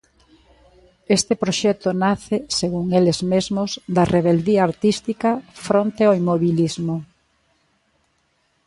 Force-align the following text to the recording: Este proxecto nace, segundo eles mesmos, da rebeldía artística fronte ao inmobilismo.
Este 1.17 1.33
proxecto 1.43 1.89
nace, 2.03 2.35
segundo 2.59 2.91
eles 2.99 3.19
mesmos, 3.31 3.71
da 3.95 4.03
rebeldía 4.15 4.61
artística 4.69 5.29
fronte 5.65 6.01
ao 6.03 6.15
inmobilismo. 6.21 6.95